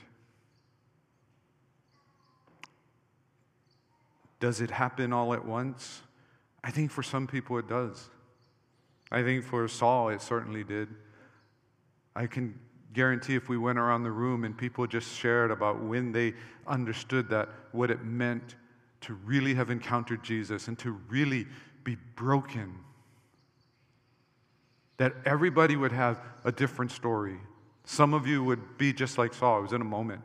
[4.40, 6.02] Does it happen all at once?
[6.64, 8.10] I think for some people it does.
[9.12, 10.88] I think for Saul it certainly did.
[12.16, 12.58] I can
[12.94, 16.34] guarantee if we went around the room and people just shared about when they
[16.66, 18.56] understood that, what it meant
[19.06, 21.46] to really have encountered Jesus and to really
[21.84, 22.74] be broken.
[24.98, 27.38] That everybody would have a different story.
[27.84, 29.60] Some of you would be just like Saul.
[29.60, 30.22] It was in a moment.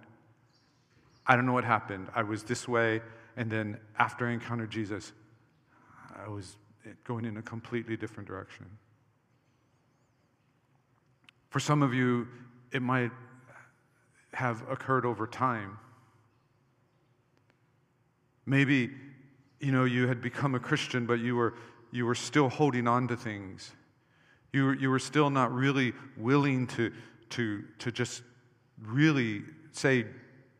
[1.26, 2.09] I don't know what happened.
[2.14, 3.03] I was this way,
[3.37, 5.12] and then after I encountered Jesus,
[6.24, 6.57] I was
[7.05, 8.66] going in a completely different direction.
[11.51, 12.26] For some of you,
[12.72, 13.11] it might
[14.33, 15.78] have occurred over time.
[18.51, 18.90] Maybe,
[19.61, 21.55] you know, you had become a Christian, but you were,
[21.92, 23.70] you were still holding on to things.
[24.53, 26.92] You were, you were still not really willing to,
[27.30, 28.22] to, to just
[28.82, 30.05] really say,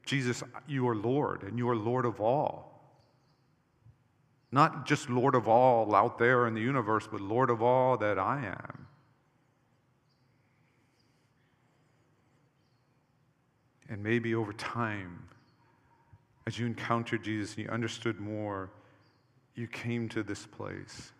[0.07, 2.81] Jesus, you are Lord, and you are Lord of all.
[4.53, 8.21] Not just Lord of all out there in the universe, but Lord of all that
[8.21, 8.87] I am.
[13.89, 15.25] And maybe over time,
[16.47, 18.71] as you encountered Jesus and you understood more,
[19.55, 21.13] you came to this place.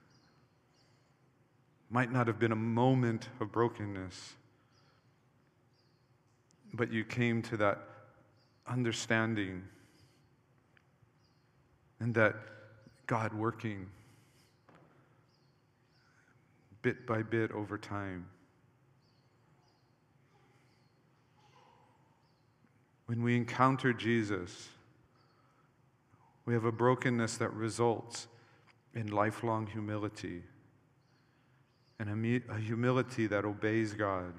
[1.91, 4.35] Might not have been a moment of brokenness,
[6.73, 7.79] but you came to that
[8.67, 9.65] understanding
[11.99, 12.37] and that
[13.07, 13.87] God working
[16.83, 18.27] bit by bit over time.
[23.07, 24.69] When we encounter Jesus,
[26.47, 28.27] we have a brokenness that results
[28.95, 30.43] in lifelong humility
[31.99, 34.33] and a, humility that obeys God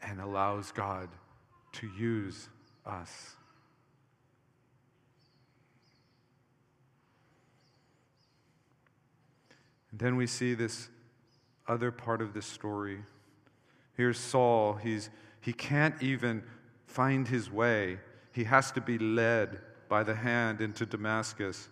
[0.00, 1.08] and allows God
[1.72, 2.48] to use
[2.84, 3.36] us.
[9.92, 10.88] And then we see this
[11.68, 12.98] other part of this story.
[13.96, 14.74] Here's Saul.
[14.74, 16.42] He's, he can't even
[16.86, 17.98] find his way,
[18.32, 19.60] he has to be led
[19.92, 21.68] by the hand into Damascus.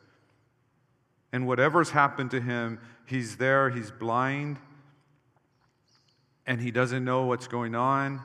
[1.33, 4.59] And whatever's happened to him, he's there, he's blind,
[6.47, 8.21] and he doesn't know what's going on.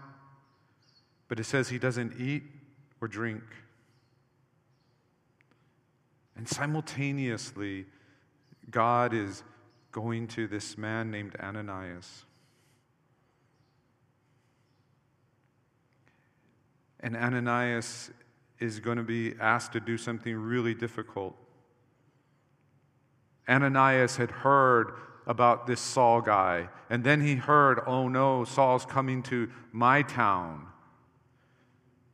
[1.30, 2.44] But it says he doesn't eat
[3.00, 3.42] or drink.
[6.36, 7.86] And simultaneously,
[8.70, 9.44] God is
[9.94, 12.26] going to this man named Ananias.
[17.00, 18.12] And Ananias
[18.60, 21.36] is going to be asked to do something really difficult.
[23.48, 24.94] Ananias had heard
[25.28, 30.68] about this Saul guy, and then he heard, oh no, Saul's coming to my town.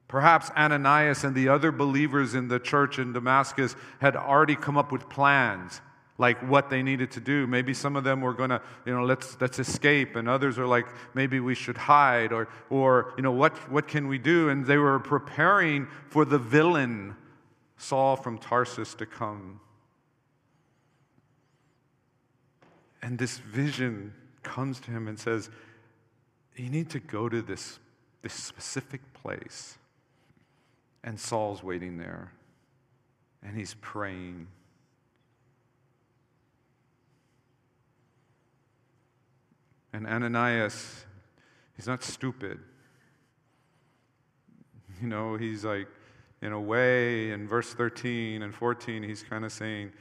[0.07, 4.91] Perhaps Ananias and the other believers in the church in Damascus had already come up
[4.91, 5.79] with plans
[6.21, 7.47] like what they needed to do.
[7.47, 10.67] Maybe some of them were going to, you know, let's, let's escape, and others are
[10.67, 14.49] like, maybe we should hide, or, or you know, what, what can we do?
[14.49, 17.15] And they were preparing for the villain,
[17.77, 19.59] Saul from Tarsus, to come.
[23.01, 24.13] And this vision
[24.43, 25.49] comes to him and says,
[26.55, 27.79] You need to go to this,
[28.21, 29.79] this specific place.
[31.03, 32.31] And Saul's waiting there,
[33.41, 34.49] and he's praying.
[39.93, 41.05] And Ananias,
[41.75, 42.59] he's not stupid.
[45.01, 45.87] You know, he's like,
[46.41, 49.91] in a way, in verse 13 and 14, he's kind of saying,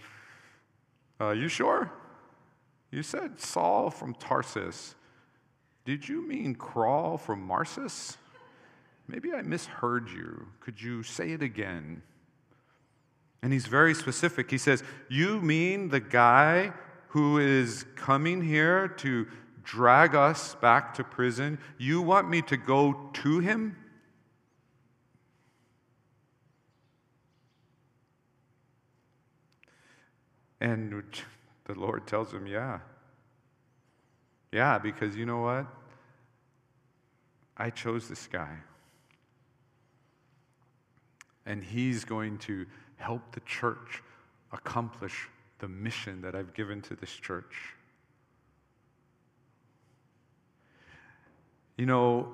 [1.21, 1.91] uh, You sure?
[2.91, 4.95] You said Saul from Tarsus.
[5.85, 8.17] Did you mean crawl from Marsus?
[9.07, 10.47] Maybe I misheard you.
[10.61, 12.03] Could you say it again?
[13.43, 14.51] And he's very specific.
[14.51, 16.73] He says, You mean the guy
[17.09, 19.27] who is coming here to
[19.63, 21.59] drag us back to prison?
[21.79, 23.77] You want me to go to him?
[30.61, 31.03] And
[31.65, 32.81] the Lord tells him, Yeah.
[34.53, 35.67] Yeah, because you know what?
[37.57, 38.59] I chose this guy
[41.47, 44.03] and he's going to help the church
[44.53, 47.75] accomplish the mission that I've given to this church.
[51.81, 52.29] You know,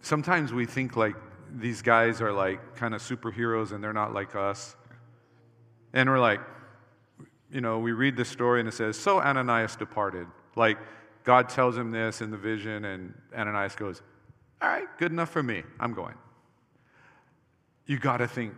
[0.00, 1.14] sometimes we think like
[1.54, 4.74] these guys are like kind of superheroes and they're not like us.
[5.92, 6.40] And we're like,
[7.52, 10.26] you know, we read the story and it says, So Ananias departed.
[10.56, 10.78] Like,
[11.22, 14.02] God tells him this in the vision, and Ananias goes,
[14.60, 15.62] All right, good enough for me.
[15.78, 16.16] I'm going
[17.86, 18.54] you got to think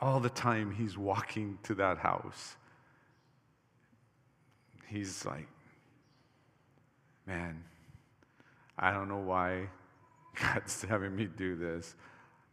[0.00, 2.56] all the time he's walking to that house.
[4.86, 5.48] He's like,
[7.26, 7.64] man,
[8.78, 9.68] I don't know why
[10.40, 11.94] God's having me do this.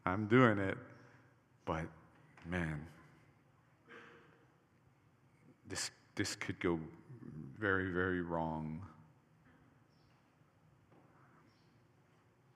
[0.06, 0.78] I'm doing it,
[1.66, 1.86] but
[2.46, 2.86] man,
[5.70, 6.80] this, this could go
[7.60, 8.82] very, very wrong.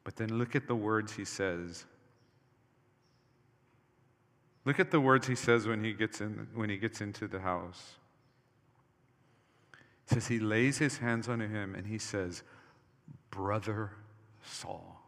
[0.04, 1.86] But then look at the words he says.
[4.66, 7.40] Look at the words he says when he gets, in, when he gets into the
[7.40, 7.96] house.
[10.08, 12.44] It says he lays his hands on him and he says,
[13.36, 13.92] Brother
[14.44, 15.02] Saul.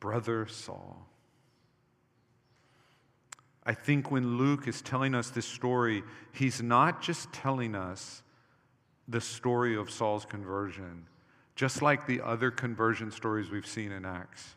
[0.00, 1.06] Brother Saul.
[3.64, 6.02] I think when Luke is telling us this story,
[6.32, 8.22] he's not just telling us
[9.06, 11.06] the story of Saul's conversion,
[11.54, 14.56] just like the other conversion stories we've seen in Acts.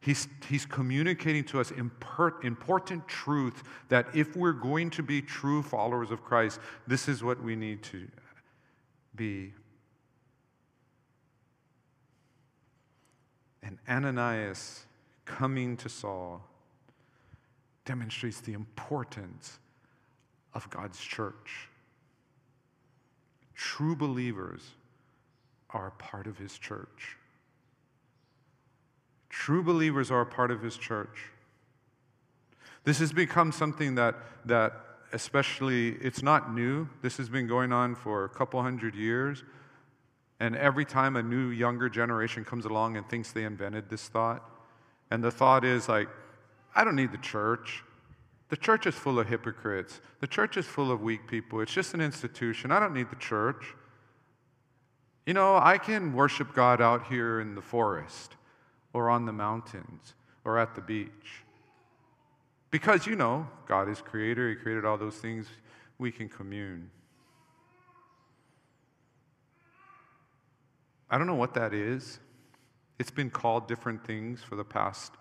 [0.00, 6.10] He's, he's communicating to us important truth that if we're going to be true followers
[6.10, 8.06] of Christ, this is what we need to
[9.16, 9.52] be.
[13.62, 14.84] And Ananias
[15.24, 16.42] coming to Saul
[17.84, 19.58] demonstrates the importance
[20.52, 21.68] of God's church.
[23.54, 24.62] True believers
[25.70, 27.16] are part of his church.
[29.28, 31.30] True believers are part of his church.
[32.84, 36.88] This has become something that, that especially, it's not new.
[37.00, 39.44] This has been going on for a couple hundred years.
[40.40, 44.42] And every time a new, younger generation comes along and thinks they invented this thought,
[45.12, 46.08] and the thought is like,
[46.74, 47.84] I don't need the church.
[48.48, 50.00] The church is full of hypocrites.
[50.20, 51.60] The church is full of weak people.
[51.60, 52.72] It's just an institution.
[52.72, 53.64] I don't need the church.
[55.26, 58.34] You know, I can worship God out here in the forest
[58.92, 61.43] or on the mountains or at the beach.
[62.74, 65.46] Because, you know, God is creator, He created all those things.
[65.96, 66.90] We can commune.
[71.08, 72.18] I don't know what that is.
[72.98, 75.12] It's been called different things for the past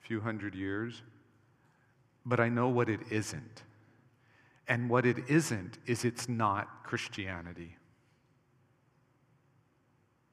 [0.00, 1.02] few hundred years,
[2.24, 3.62] but I know what it isn't.
[4.66, 7.76] And what it isn't is it's not Christianity.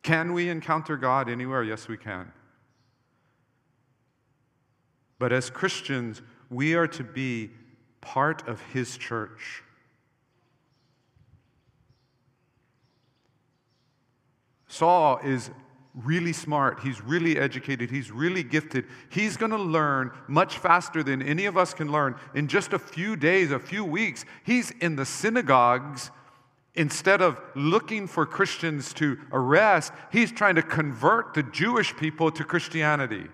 [0.02, 1.62] Can we encounter God anywhere?
[1.62, 2.32] Yes, we can.
[5.20, 7.52] But as Christians, we are to be
[8.02, 9.64] part of His church.
[14.68, 15.50] Saul is
[15.96, 18.86] really smart, he's really educated, he's really gifted.
[19.10, 22.16] He's going to learn much faster than any of us can learn.
[22.36, 26.12] In just a few days, a few weeks, he's in the synagogues.
[26.76, 32.44] Instead of looking for Christians to arrest, he's trying to convert the Jewish people to
[32.44, 33.28] Christianity.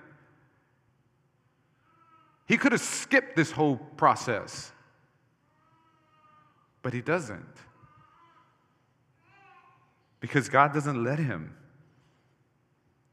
[2.46, 4.72] He could have skipped this whole process,
[6.82, 7.46] but he doesn't.
[10.20, 11.56] Because God doesn't let him.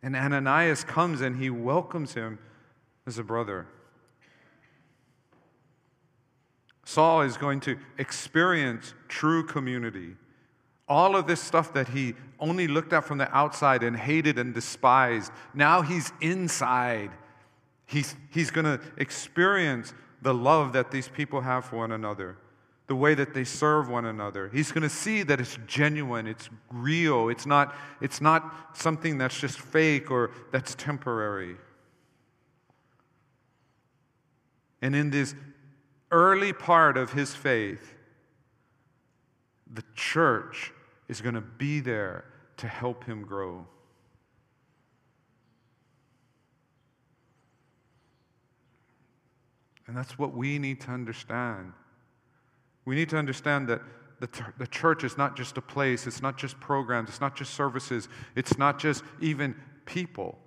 [0.03, 2.39] And Ananias comes and he welcomes him
[3.07, 3.67] as a brother.
[6.85, 10.17] Saul is going to experience true community.
[10.89, 14.53] All of this stuff that he only looked at from the outside and hated and
[14.53, 17.11] despised, now he's inside.
[17.93, 22.39] He's, he's going to experience the love that these people have for one another
[22.89, 24.51] the way that they serve one another.
[24.53, 29.41] He's going to see that it's genuine, it's real, it's not, it's not something that's
[29.41, 31.57] just fake or that's temporary.
[34.83, 35.35] And in this
[36.11, 37.95] early part of his faith,
[39.73, 40.73] the church
[41.09, 42.25] is going to be there
[42.59, 43.67] to help him grow.
[49.93, 51.75] And that's what we need to understand.
[52.87, 53.83] We need to understand that
[54.21, 57.53] the, the church is not just a place, it's not just programs, it's not just
[57.53, 60.39] services, it's not just even people.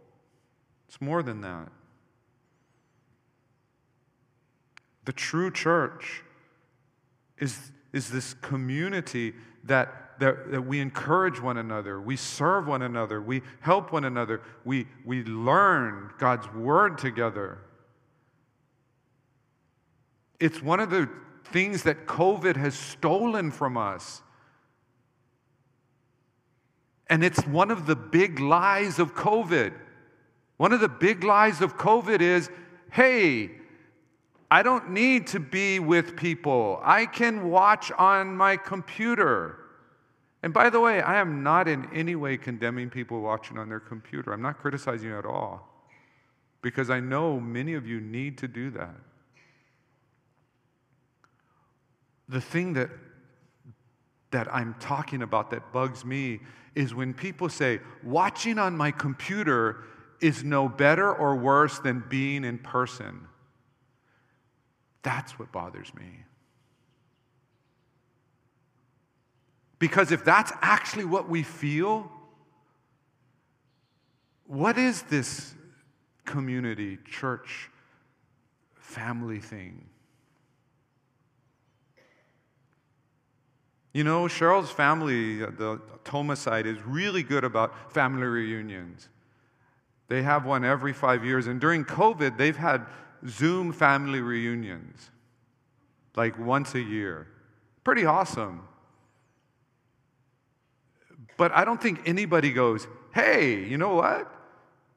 [0.87, 1.67] It's more than that.
[5.03, 6.23] The true church
[7.37, 9.35] is, is this community
[9.65, 14.41] that, that, that we encourage one another, we serve one another, we help one another,
[14.63, 17.59] we, we learn God's word together.
[20.39, 21.09] It's one of the
[21.45, 24.21] things that COVID has stolen from us.
[27.07, 29.73] And it's one of the big lies of COVID.
[30.57, 32.49] One of the big lies of COVID is
[32.91, 33.51] hey,
[34.49, 36.79] I don't need to be with people.
[36.81, 39.59] I can watch on my computer.
[40.43, 43.81] And by the way, I am not in any way condemning people watching on their
[43.81, 44.31] computer.
[44.31, 45.67] I'm not criticizing you at all
[46.61, 48.95] because I know many of you need to do that
[52.27, 52.89] the thing that
[54.31, 56.41] that I'm talking about that bugs me
[56.75, 59.83] is when people say, watching on my computer
[60.19, 63.27] is no better or worse than being in person.
[65.03, 66.25] That's what bothers me.
[69.79, 72.11] Because if that's actually what we feel,
[74.47, 75.53] what is this
[76.25, 77.69] community, church,
[78.73, 79.85] family thing.
[83.95, 89.07] You know, Cheryl's family, uh, the Toma side, is really good about family reunions.
[90.09, 92.87] They have one every five years, and during COVID, they've had
[93.25, 95.11] Zoom family reunions,
[96.17, 97.27] like once a year.
[97.85, 98.67] Pretty awesome.
[101.37, 104.29] But I don't think anybody goes, hey, you know what?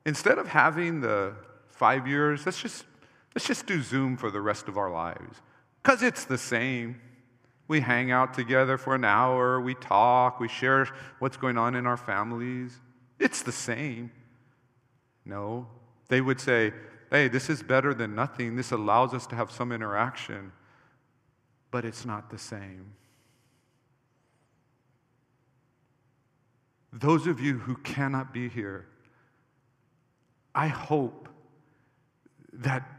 [0.06, 1.36] Instead of having the
[1.68, 2.84] five years, let's just,
[3.32, 5.40] let's just do Zoom for the rest of our lives.
[5.84, 7.00] Because it's the same.
[7.68, 10.88] We hang out together for an hour, we talk, we share
[11.18, 12.80] what's going on in our families.
[13.18, 14.10] It's the same.
[15.26, 15.68] No,
[16.08, 16.72] they would say,
[17.10, 18.56] hey, this is better than nothing.
[18.56, 20.52] This allows us to have some interaction,
[21.70, 22.94] but it's not the same.
[26.90, 28.86] Those of you who cannot be here,
[30.54, 31.28] I hope
[32.54, 32.90] that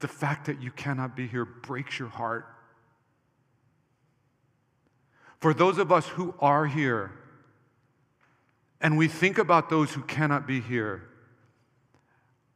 [0.00, 2.46] the fact that you cannot be here breaks your heart
[5.40, 7.12] for those of us who are here,
[8.80, 11.08] and we think about those who cannot be here,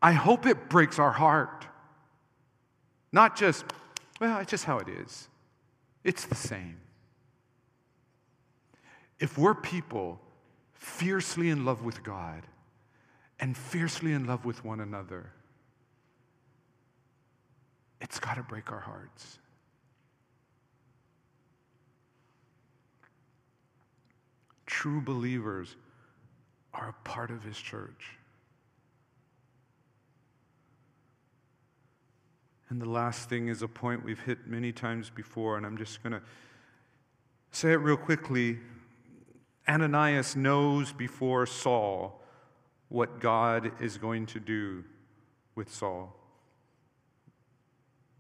[0.00, 1.66] I hope it breaks our heart.
[3.12, 3.64] Not just,
[4.20, 5.28] well, it's just how it is.
[6.02, 6.78] It's the same.
[9.20, 10.20] If we're people
[10.74, 12.42] fiercely in love with God
[13.38, 15.30] and fiercely in love with one another,
[18.00, 19.38] it's got to break our hearts.
[24.72, 25.76] True believers
[26.72, 28.16] are a part of his church.
[32.70, 36.02] And the last thing is a point we've hit many times before, and I'm just
[36.02, 36.22] going to
[37.50, 38.60] say it real quickly.
[39.68, 42.22] Ananias knows before Saul
[42.88, 44.84] what God is going to do
[45.54, 46.16] with Saul.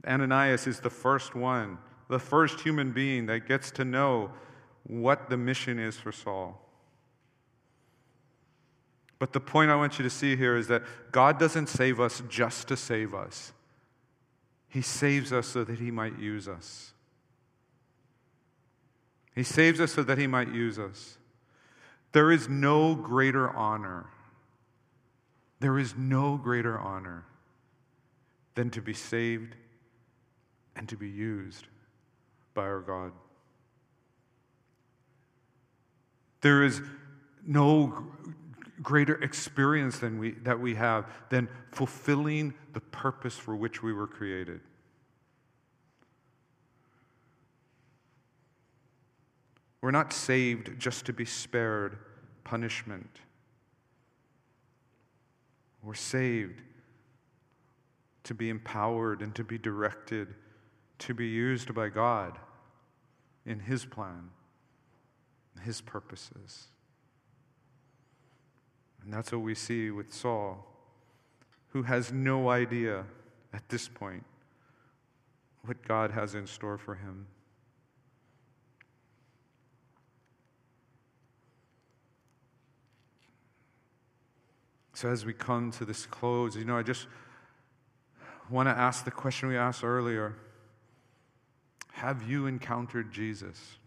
[0.06, 1.78] Ananias is the first one,
[2.10, 4.30] the first human being that gets to know
[4.84, 6.60] what the mission is for Saul.
[9.18, 12.22] But the point I want you to see here is that God doesn't save us
[12.28, 13.52] just to save us,
[14.68, 16.92] He saves us so that He might use us.
[19.34, 21.18] He saves us so that He might use us.
[22.12, 24.06] There is no greater honor.
[25.60, 27.24] There is no greater honor
[28.54, 29.54] than to be saved
[30.74, 31.68] and to be used
[32.54, 33.12] by our God.
[36.42, 36.82] There is
[37.46, 38.06] no
[38.82, 44.08] greater experience than we, that we have than fulfilling the purpose for which we were
[44.08, 44.60] created.
[49.80, 51.98] We're not saved just to be spared
[52.44, 53.20] punishment.
[55.82, 56.62] We're saved
[58.24, 60.34] to be empowered and to be directed,
[61.00, 62.38] to be used by God
[63.44, 64.30] in His plan
[65.60, 66.68] his purposes.
[69.02, 70.66] And that's what we see with Saul,
[71.68, 73.04] who has no idea
[73.52, 74.24] at this point
[75.64, 77.26] what God has in store for him.
[84.94, 87.08] So, as we come to this close, you know, I just
[88.48, 90.36] want to ask the question we asked earlier
[91.92, 93.78] Have you encountered Jesus?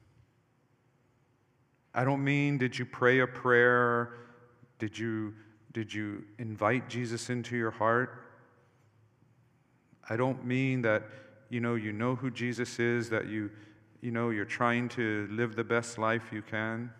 [1.95, 4.11] I don't mean did you pray a prayer?
[4.79, 5.33] Did you,
[5.71, 8.21] did you invite Jesus into your heart?
[10.09, 11.03] I don't mean that
[11.49, 13.49] you know you know who Jesus is, that you
[14.01, 16.91] you know you're trying to live the best life you can.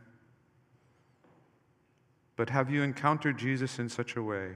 [2.37, 4.53] But have you encountered Jesus in such a way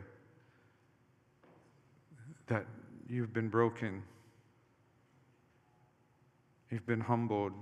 [2.48, 2.66] that
[3.08, 4.04] you've been broken?
[6.72, 7.54] You've been humbled.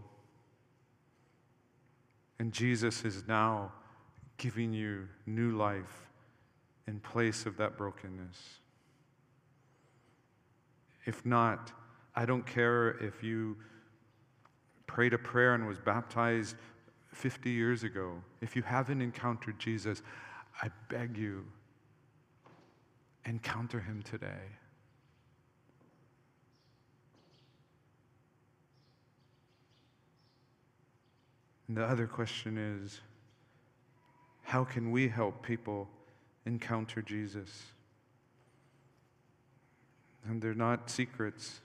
[2.39, 3.71] And Jesus is now
[4.37, 6.07] giving you new life
[6.87, 8.59] in place of that brokenness.
[11.05, 11.71] If not,
[12.15, 13.57] I don't care if you
[14.85, 16.55] prayed a prayer and was baptized
[17.11, 18.21] 50 years ago.
[18.41, 20.01] If you haven't encountered Jesus,
[20.61, 21.45] I beg you,
[23.25, 24.57] encounter him today.
[31.67, 33.01] And the other question is
[34.43, 35.89] how can we help people
[36.45, 37.65] encounter Jesus?
[40.25, 41.59] And they're not secrets.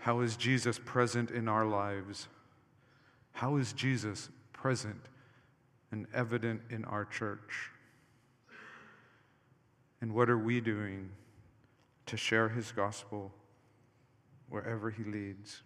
[0.00, 2.28] How is Jesus present in our lives?
[3.32, 5.00] How is Jesus present
[5.90, 7.70] and evident in our church?
[10.00, 11.10] And what are we doing
[12.06, 13.32] to share his gospel
[14.48, 15.62] wherever he leads?